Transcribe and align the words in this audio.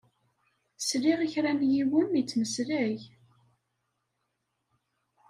Sliɣ 0.87 1.19
i 1.21 1.27
kra 1.33 1.51
n 1.53 1.61
yiwen 1.73 2.17
ittmeslay. 2.21 2.97